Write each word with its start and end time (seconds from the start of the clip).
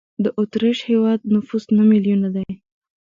د 0.23 0.25
اوترېش 0.39 0.79
هېواد 0.89 1.19
نفوس 1.33 1.63
نه 1.77 1.83
میلیونه 1.91 2.27
دی. 2.35 2.47